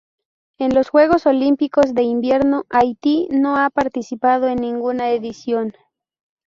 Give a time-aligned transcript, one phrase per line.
[0.57, 5.75] En los Juegos Olímpicos de Invierno Haití no ha participado en ninguna edición.